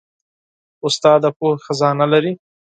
[0.85, 2.33] استاد د پوهې خزانه لري.